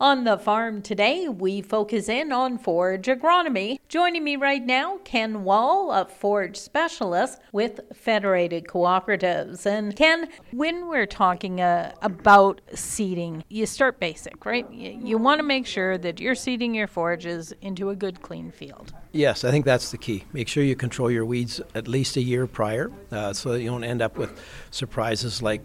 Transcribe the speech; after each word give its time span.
On 0.00 0.22
the 0.22 0.38
farm 0.38 0.80
today, 0.80 1.28
we 1.28 1.60
focus 1.60 2.08
in 2.08 2.30
on 2.30 2.56
forage 2.56 3.06
agronomy. 3.06 3.80
Joining 3.88 4.22
me 4.22 4.36
right 4.36 4.64
now, 4.64 4.98
Ken 4.98 5.42
Wall, 5.42 5.90
a 5.90 6.04
forage 6.04 6.56
specialist 6.56 7.40
with 7.50 7.80
Federated 7.92 8.68
Cooperatives. 8.68 9.66
And 9.66 9.96
Ken, 9.96 10.28
when 10.52 10.86
we're 10.86 11.04
talking 11.04 11.60
uh, 11.60 11.94
about 12.00 12.60
seeding, 12.74 13.42
you 13.48 13.66
start 13.66 13.98
basic, 13.98 14.46
right? 14.46 14.72
You, 14.72 15.00
you 15.02 15.18
want 15.18 15.40
to 15.40 15.42
make 15.42 15.66
sure 15.66 15.98
that 15.98 16.20
you're 16.20 16.36
seeding 16.36 16.76
your 16.76 16.86
forages 16.86 17.52
into 17.60 17.90
a 17.90 17.96
good, 17.96 18.22
clean 18.22 18.52
field. 18.52 18.92
Yes, 19.10 19.42
I 19.42 19.50
think 19.50 19.64
that's 19.64 19.90
the 19.90 19.98
key. 19.98 20.26
Make 20.32 20.46
sure 20.46 20.62
you 20.62 20.76
control 20.76 21.10
your 21.10 21.24
weeds 21.24 21.60
at 21.74 21.88
least 21.88 22.16
a 22.16 22.22
year 22.22 22.46
prior 22.46 22.92
uh, 23.10 23.32
so 23.32 23.50
that 23.50 23.62
you 23.62 23.70
don't 23.70 23.82
end 23.82 24.00
up 24.00 24.16
with 24.16 24.40
surprises 24.70 25.42
like 25.42 25.62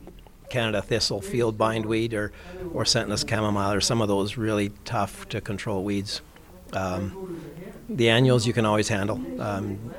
Canada 0.49 0.81
thistle, 0.81 1.21
field 1.21 1.57
bindweed, 1.57 2.13
or, 2.13 2.31
or 2.73 2.85
scentless 2.85 3.25
chamomile, 3.27 3.73
or 3.73 3.81
some 3.81 4.01
of 4.01 4.07
those 4.07 4.37
really 4.37 4.71
tough 4.85 5.27
to 5.29 5.41
control 5.41 5.83
weeds. 5.83 6.21
Um, 6.73 7.41
the 7.89 8.09
annuals 8.09 8.47
you 8.47 8.53
can 8.53 8.65
always 8.65 8.87
handle. 8.87 9.21
Um, 9.41 9.93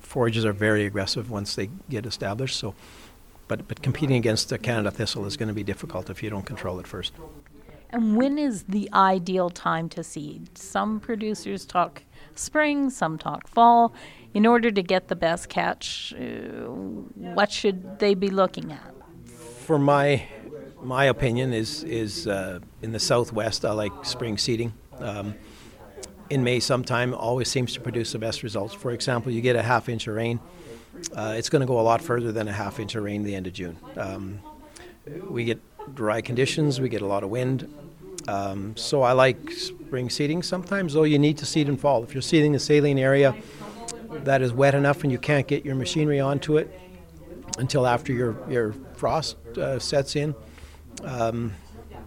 forages 0.00 0.44
are 0.44 0.52
very 0.52 0.84
aggressive 0.84 1.30
once 1.30 1.54
they 1.54 1.70
get 1.88 2.06
established, 2.06 2.56
so 2.56 2.74
but, 3.48 3.68
but 3.68 3.82
competing 3.82 4.16
against 4.16 4.48
the 4.48 4.58
Canada 4.58 4.90
thistle 4.90 5.26
is 5.26 5.36
going 5.36 5.48
to 5.48 5.54
be 5.54 5.62
difficult 5.62 6.08
if 6.08 6.22
you 6.22 6.30
don't 6.30 6.46
control 6.46 6.80
it 6.80 6.86
first. 6.86 7.12
And 7.90 8.16
when 8.16 8.38
is 8.38 8.62
the 8.62 8.88
ideal 8.94 9.50
time 9.50 9.90
to 9.90 10.02
seed? 10.02 10.56
Some 10.56 10.98
producers 10.98 11.66
talk 11.66 12.02
spring, 12.34 12.88
some 12.88 13.18
talk 13.18 13.46
fall. 13.48 13.92
In 14.32 14.46
order 14.46 14.70
to 14.70 14.82
get 14.82 15.08
the 15.08 15.16
best 15.16 15.50
catch, 15.50 16.14
uh, 16.14 16.22
what 17.36 17.52
should 17.52 17.98
they 17.98 18.14
be 18.14 18.30
looking 18.30 18.72
at? 18.72 18.91
For 19.62 19.78
my 19.78 20.26
my 20.82 21.04
opinion 21.04 21.52
is 21.52 21.84
is 21.84 22.26
uh, 22.26 22.58
in 22.82 22.92
the 22.92 22.98
southwest. 22.98 23.64
I 23.64 23.72
like 23.72 23.92
spring 24.04 24.36
seeding. 24.36 24.72
Um, 24.98 25.34
in 26.28 26.42
May, 26.44 26.60
sometime 26.60 27.14
always 27.14 27.48
seems 27.48 27.74
to 27.74 27.80
produce 27.80 28.12
the 28.12 28.18
best 28.18 28.42
results. 28.42 28.74
For 28.74 28.90
example, 28.90 29.30
you 29.32 29.40
get 29.40 29.54
a 29.54 29.62
half 29.62 29.88
inch 29.88 30.06
of 30.06 30.14
rain. 30.14 30.40
Uh, 31.14 31.34
it's 31.36 31.48
going 31.48 31.60
to 31.60 31.66
go 31.66 31.78
a 31.78 31.82
lot 31.82 32.00
further 32.00 32.32
than 32.32 32.48
a 32.48 32.52
half 32.52 32.80
inch 32.80 32.94
of 32.94 33.04
rain 33.04 33.22
the 33.22 33.34
end 33.34 33.46
of 33.46 33.52
June. 33.52 33.76
Um, 33.96 34.40
we 35.28 35.44
get 35.44 35.60
dry 35.94 36.20
conditions. 36.20 36.80
We 36.80 36.88
get 36.88 37.02
a 37.02 37.06
lot 37.06 37.22
of 37.22 37.30
wind. 37.30 37.72
Um, 38.28 38.76
so 38.76 39.02
I 39.02 39.12
like 39.12 39.50
spring 39.50 40.08
seeding. 40.10 40.42
Sometimes, 40.42 40.94
though, 40.94 41.02
you 41.02 41.18
need 41.18 41.38
to 41.38 41.46
seed 41.46 41.68
in 41.68 41.76
fall. 41.76 42.02
If 42.02 42.14
you're 42.14 42.22
seeding 42.22 42.54
a 42.54 42.58
saline 42.58 42.98
area 42.98 43.34
that 44.10 44.42
is 44.42 44.52
wet 44.52 44.74
enough 44.74 45.02
and 45.02 45.12
you 45.12 45.18
can't 45.18 45.46
get 45.46 45.64
your 45.64 45.74
machinery 45.74 46.20
onto 46.20 46.56
it, 46.56 46.70
until 47.58 47.86
after 47.86 48.12
your, 48.12 48.36
your 48.48 48.74
frost 48.94 49.36
uh, 49.58 49.78
sets 49.78 50.16
in. 50.16 50.34
Um, 51.04 51.52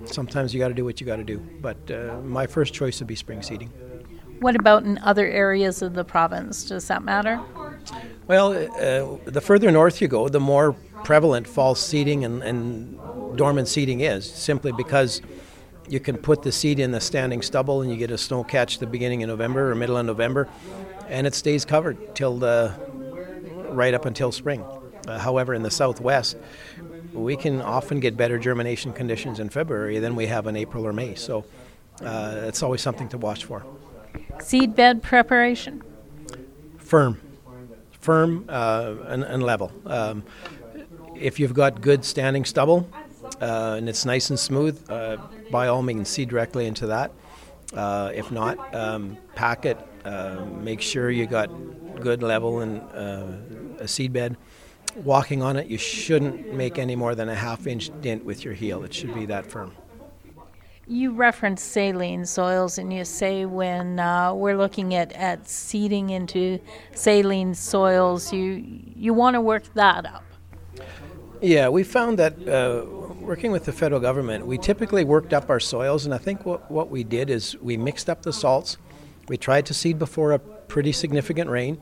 sometimes 0.06 0.54
you 0.54 0.60
got 0.60 0.70
to 0.70 0.74
do 0.74 0.86
what 0.86 1.00
you 1.00 1.08
got 1.08 1.18
to 1.18 1.24
do, 1.24 1.40
but 1.62 1.78
uh, 1.92 2.20
my 2.24 2.48
first 2.48 2.74
choice 2.74 3.00
would 3.00 3.08
be 3.08 3.16
spring 3.16 3.42
seeding. 3.42 3.70
What 4.40 4.56
about 4.56 4.84
in 4.84 4.98
other 5.00 5.28
areas 5.28 5.82
of 5.82 5.94
the 5.94 6.04
province? 6.04 6.66
Does 6.66 6.88
that 6.88 7.04
matter? 7.04 7.40
Well, 8.28 8.54
uh, 8.54 9.18
the 9.26 9.42
further 9.42 9.72
north 9.72 10.02
you 10.02 10.08
go, 10.08 10.28
the 10.28 10.40
more 10.40 10.74
prevalent 11.04 11.48
fall 11.48 11.76
seeding 11.76 12.26
and, 12.26 12.44
and 12.44 13.38
dormant 13.38 13.68
seeding 13.68 14.02
is, 14.02 14.30
simply 14.30 14.72
because 14.72 15.22
you 15.88 16.00
can 16.00 16.18
put 16.18 16.42
the 16.42 16.52
seed 16.52 16.80
in 16.80 16.92
the 16.92 17.00
standing 17.00 17.42
stubble 17.42 17.82
and 17.82 17.92
you 17.92 17.98
get 17.98 18.12
a 18.12 18.18
snow 18.18 18.44
catch 18.44 18.80
the 18.80 18.88
beginning 18.88 19.22
of 19.24 19.30
November 19.30 19.72
or 19.72 19.76
middle 19.76 19.98
of 19.98 20.06
November, 20.06 20.50
and 21.08 21.28
it 21.28 21.36
stays 21.36 21.64
covered 21.64 22.16
till 22.16 22.38
the 22.38 22.74
right 23.70 23.94
up 23.94 24.06
until 24.06 24.32
spring. 24.32 24.64
Uh, 25.08 25.20
however, 25.20 25.54
in 25.54 25.62
the 25.64 25.72
southwest, 25.72 26.38
we 27.14 27.36
can 27.36 27.62
often 27.62 28.00
get 28.00 28.18
better 28.18 28.38
germination 28.38 28.94
conditions 28.94 29.40
in 29.40 29.50
February 29.50 30.00
than 30.00 30.16
we 30.16 30.28
have 30.28 30.48
in 30.48 30.56
April 30.56 30.86
or 30.86 30.94
May. 30.94 31.16
So 31.16 31.46
uh, 32.02 32.42
it's 32.44 32.62
always 32.62 32.82
something 32.82 33.08
to 33.10 33.18
watch 33.18 33.46
for. 33.46 33.66
Seed 34.40 34.76
bed 34.76 35.02
preparation? 35.02 35.82
Firm. 36.78 37.20
Firm 37.92 38.46
uh, 38.50 38.96
and, 39.08 39.24
and, 39.24 39.44
level. 39.44 39.72
Um, 39.86 40.24
if 41.16 41.40
you've 41.40 41.54
got 41.54 41.82
good 41.82 42.06
standing 42.06 42.46
stubble 42.46 42.88
uh, 43.42 43.76
and 43.78 43.90
it's 43.90 44.06
nice 44.06 44.30
and 44.30 44.38
smooth, 44.38 44.80
uh, 44.90 45.18
by 45.50 45.68
all 45.68 45.82
means, 45.82 46.10
seed 46.10 46.30
directly 46.30 46.68
into 46.68 46.88
that. 46.88 47.12
Uh, 47.74 48.12
if 48.14 48.32
not, 48.32 48.76
um, 48.76 49.18
pack 49.34 49.66
it. 49.66 49.78
make 50.62 50.82
sure 50.82 51.10
you 51.10 51.26
got 51.26 51.50
good 52.00 52.22
level 52.22 52.60
and 52.60 52.82
a 53.80 53.88
seed 53.88 54.14
bed 54.14 54.38
walking 54.96 55.42
on 55.42 55.58
it, 55.58 55.68
you 55.68 55.78
shouldn't 55.78 56.54
make 56.54 56.78
any 56.78 56.96
more 56.96 57.16
than 57.16 57.30
a 57.30 57.36
half 57.36 57.68
inch 57.68 57.90
dent 58.02 58.24
with 58.26 58.44
your 58.44 58.54
heel. 58.54 58.84
It 58.84 58.94
should 58.94 59.14
be 59.14 59.26
that 59.28 59.46
firm. 59.46 59.74
You 60.88 61.14
reference 61.14 61.64
saline 61.64 62.26
soils, 62.26 62.78
and 62.78 62.94
you 62.94 63.06
say 63.06 63.46
when 63.46 64.00
uh, 64.00 64.34
we're 64.36 64.58
looking 64.58 64.94
at, 64.94 65.12
at 65.14 65.48
seeding 65.48 66.12
into 66.12 66.60
saline 66.94 67.56
soils, 67.56 68.32
you 68.32 68.64
you 68.96 69.14
want 69.14 69.34
to 69.34 69.42
work 69.42 69.64
that 69.74 70.06
up. 70.06 70.24
Yeah, 71.42 71.70
we 71.70 71.84
found 71.84 72.20
that 72.20 72.48
uh, 72.48 72.86
working 73.20 73.52
with 73.52 73.66
the 73.66 73.72
federal 73.72 74.00
government, 74.00 74.46
we 74.46 74.60
typically 74.60 75.04
worked 75.04 75.34
up 75.34 75.50
our 75.50 75.60
soils, 75.60 76.06
and 76.06 76.14
I 76.14 76.20
think 76.20 76.46
what, 76.46 76.70
what 76.70 76.90
we 76.90 77.04
did 77.04 77.32
is 77.32 77.58
we 77.58 77.78
mixed 77.78 78.10
up 78.10 78.22
the 78.22 78.32
salts. 78.32 78.78
We 79.28 79.38
tried 79.38 79.66
to 79.66 79.74
seed 79.74 79.98
before 79.98 80.34
a 80.34 80.40
pretty 80.40 80.92
significant 80.92 81.50
rain, 81.50 81.80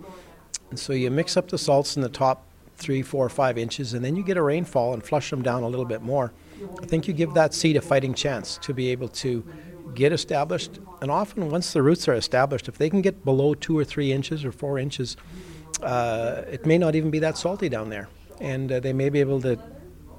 and 0.69 0.79
so 0.79 0.93
you 0.93 1.11
mix 1.11 1.35
up 1.35 1.49
the 1.49 1.57
salts 1.57 1.97
in 1.97 2.01
the 2.01 2.09
top 2.09 2.45
three, 2.83 3.01
four, 3.01 3.29
five 3.29 3.57
inches, 3.57 3.93
and 3.93 4.03
then 4.03 4.15
you 4.15 4.23
get 4.23 4.37
a 4.37 4.41
rainfall 4.41 4.93
and 4.93 5.03
flush 5.03 5.29
them 5.29 5.41
down 5.41 5.63
a 5.63 5.67
little 5.67 5.85
bit 5.85 6.01
more. 6.01 6.33
I 6.81 6.85
think 6.85 7.07
you 7.07 7.13
give 7.13 7.33
that 7.33 7.53
seed 7.53 7.77
a 7.77 7.81
fighting 7.81 8.13
chance 8.13 8.57
to 8.63 8.73
be 8.73 8.89
able 8.89 9.07
to 9.09 9.43
get 9.95 10.11
established. 10.11 10.79
And 11.01 11.09
often, 11.09 11.49
once 11.49 11.73
the 11.73 11.81
roots 11.81 12.07
are 12.07 12.13
established, 12.13 12.67
if 12.67 12.77
they 12.77 12.89
can 12.89 13.01
get 13.01 13.23
below 13.23 13.53
two 13.53 13.77
or 13.77 13.83
three 13.83 14.11
inches 14.11 14.45
or 14.45 14.51
four 14.51 14.77
inches, 14.77 15.17
uh, 15.81 16.43
it 16.49 16.65
may 16.65 16.77
not 16.77 16.95
even 16.95 17.09
be 17.09 17.19
that 17.19 17.37
salty 17.37 17.69
down 17.69 17.89
there, 17.89 18.09
and 18.39 18.71
uh, 18.71 18.79
they 18.79 18.93
may 18.93 19.09
be 19.09 19.19
able 19.19 19.41
to 19.41 19.57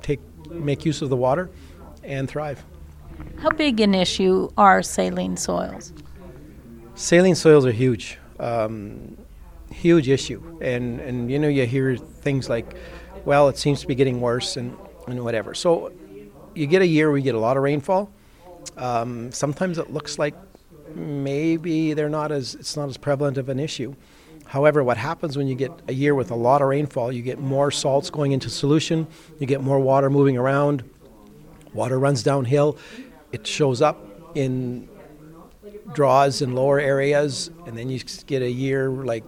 take 0.02 0.20
make 0.50 0.84
use 0.84 1.02
of 1.02 1.08
the 1.08 1.16
water 1.16 1.50
and 2.02 2.28
thrive. 2.28 2.64
How 3.38 3.50
big 3.50 3.80
an 3.80 3.94
issue 3.94 4.50
are 4.56 4.82
saline 4.82 5.36
soils? 5.36 5.92
Saline 6.94 7.34
soils 7.34 7.64
are 7.66 7.72
huge. 7.72 8.18
Um, 8.38 9.16
huge 9.74 10.08
issue. 10.08 10.58
And, 10.60 11.00
and 11.00 11.30
you 11.30 11.38
know, 11.38 11.48
you 11.48 11.66
hear 11.66 11.96
things 11.96 12.48
like, 12.48 12.74
well, 13.24 13.48
it 13.48 13.58
seems 13.58 13.80
to 13.80 13.86
be 13.86 13.94
getting 13.94 14.20
worse 14.20 14.56
and, 14.56 14.76
and 15.06 15.22
whatever. 15.24 15.54
So 15.54 15.92
you 16.54 16.66
get 16.66 16.82
a 16.82 16.86
year 16.86 17.08
where 17.08 17.18
you 17.18 17.24
get 17.24 17.34
a 17.34 17.38
lot 17.38 17.56
of 17.56 17.62
rainfall. 17.62 18.10
Um, 18.76 19.32
sometimes 19.32 19.78
it 19.78 19.90
looks 19.92 20.18
like 20.18 20.34
maybe 20.94 21.94
they're 21.94 22.08
not 22.08 22.32
as 22.32 22.54
it's 22.54 22.76
not 22.76 22.88
as 22.88 22.96
prevalent 22.96 23.38
of 23.38 23.48
an 23.48 23.58
issue. 23.58 23.94
However, 24.46 24.84
what 24.84 24.96
happens 24.96 25.36
when 25.36 25.48
you 25.48 25.54
get 25.54 25.72
a 25.88 25.92
year 25.92 26.14
with 26.14 26.30
a 26.30 26.34
lot 26.34 26.62
of 26.62 26.68
rainfall, 26.68 27.10
you 27.10 27.22
get 27.22 27.38
more 27.38 27.70
salts 27.70 28.10
going 28.10 28.32
into 28.32 28.50
solution, 28.50 29.06
you 29.38 29.46
get 29.46 29.62
more 29.62 29.80
water 29.80 30.10
moving 30.10 30.36
around, 30.36 30.84
water 31.72 31.98
runs 31.98 32.22
downhill, 32.22 32.76
it 33.32 33.46
shows 33.46 33.82
up 33.82 34.06
in 34.34 34.88
draws 35.92 36.42
in 36.42 36.54
lower 36.54 36.78
areas, 36.78 37.50
and 37.66 37.76
then 37.76 37.88
you 37.88 38.00
get 38.26 38.42
a 38.42 38.50
year 38.50 38.88
like 38.90 39.24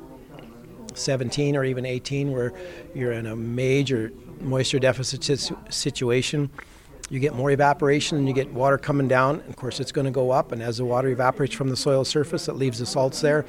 17 0.97 1.57
or 1.57 1.65
even 1.65 1.85
18 1.85 2.33
where 2.33 2.53
you're 2.95 3.13
in 3.13 3.27
a 3.27 3.37
major 3.37 4.13
moisture 4.41 4.79
deficit 4.79 5.23
situation 5.71 6.51
you 7.09 7.21
get 7.21 7.35
more 7.35 7.51
evaporation 7.51 8.19
and 8.19 8.27
you 8.27 8.35
get 8.35 8.53
water 8.53 8.79
coming 8.79 9.07
down. 9.07 9.41
Of 9.49 9.57
course 9.57 9.79
it's 9.81 9.93
going 9.93 10.07
to 10.07 10.11
go 10.11 10.31
up 10.31 10.53
and 10.53 10.63
as 10.63 10.79
the 10.79 10.85
water 10.85 11.09
evaporates 11.09 11.55
from 11.55 11.69
the 11.69 11.77
soil 11.77 12.05
surface 12.05 12.49
it 12.49 12.55
leaves 12.55 12.79
the 12.79 12.87
salts 12.87 13.21
there 13.21 13.47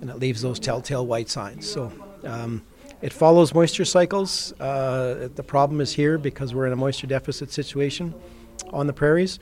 and 0.00 0.10
it 0.10 0.18
leaves 0.18 0.42
those 0.42 0.58
telltale 0.58 1.06
white 1.06 1.28
signs. 1.28 1.68
So 1.68 1.92
um, 2.24 2.62
it 3.00 3.12
follows 3.12 3.54
moisture 3.54 3.84
cycles. 3.84 4.52
Uh, 4.60 5.28
the 5.34 5.42
problem 5.42 5.80
is 5.80 5.92
here 5.94 6.18
because 6.18 6.54
we're 6.54 6.66
in 6.66 6.72
a 6.72 6.76
moisture 6.76 7.06
deficit 7.06 7.50
situation 7.50 8.14
on 8.72 8.86
the 8.86 8.92
prairies 8.92 9.38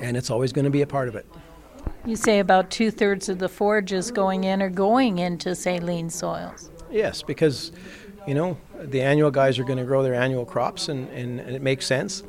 and 0.00 0.16
it's 0.16 0.30
always 0.30 0.52
going 0.52 0.64
to 0.64 0.70
be 0.70 0.82
a 0.82 0.86
part 0.86 1.08
of 1.08 1.16
it 1.16 1.26
you 2.04 2.16
say 2.16 2.38
about 2.38 2.70
two 2.70 2.90
thirds 2.90 3.28
of 3.28 3.38
the 3.38 3.48
forages 3.48 4.10
going 4.10 4.44
in 4.44 4.62
are 4.62 4.70
going 4.70 5.18
into 5.18 5.54
saline 5.54 6.10
soils. 6.10 6.70
Yes, 6.90 7.22
because 7.22 7.72
you 8.26 8.34
know 8.34 8.58
the 8.78 9.00
annual 9.00 9.30
guys 9.30 9.58
are 9.58 9.64
going 9.64 9.78
to 9.78 9.84
grow 9.84 10.02
their 10.02 10.14
annual 10.14 10.44
crops, 10.44 10.88
and, 10.88 11.08
and, 11.10 11.40
and 11.40 11.54
it 11.54 11.62
makes 11.62 11.86
sense. 11.86 12.22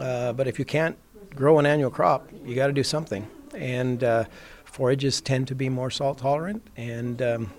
Uh, 0.00 0.32
but 0.32 0.46
if 0.46 0.58
you 0.58 0.64
can't 0.64 0.96
grow 1.34 1.58
an 1.58 1.66
annual 1.66 1.90
crop, 1.90 2.28
you 2.44 2.54
got 2.54 2.68
to 2.68 2.72
do 2.72 2.82
something. 2.82 3.26
And 3.54 4.02
uh, 4.02 4.24
forages 4.64 5.20
tend 5.20 5.48
to 5.48 5.54
be 5.54 5.68
more 5.68 5.90
salt 5.90 6.18
tolerant, 6.18 6.66
and 6.76 7.20
um, 7.20 7.52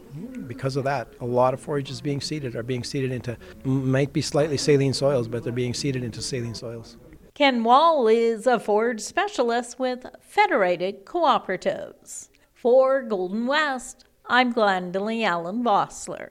because 0.47 0.75
of 0.75 0.83
that, 0.85 1.09
a 1.19 1.25
lot 1.25 1.53
of 1.53 1.59
forages 1.59 2.01
being 2.01 2.21
seeded 2.21 2.55
are 2.55 2.63
being 2.63 2.83
seeded 2.83 3.11
into 3.11 3.37
might 3.63 4.13
be 4.13 4.21
slightly 4.21 4.57
saline 4.57 4.93
soils, 4.93 5.27
but 5.27 5.43
they're 5.43 5.53
being 5.53 5.73
seeded 5.73 6.03
into 6.03 6.21
saline 6.21 6.55
soils. 6.55 6.97
Ken 7.41 7.63
Wall 7.63 8.07
is 8.07 8.45
a 8.45 8.59
forage 8.59 9.01
specialist 9.01 9.79
with 9.79 10.05
Federated 10.19 11.05
Cooperatives. 11.05 12.29
For 12.53 13.01
Golden 13.01 13.47
West, 13.47 14.05
I'm 14.27 14.53
Glendalee 14.53 15.25
Allen 15.25 15.63
Vossler. 15.63 16.29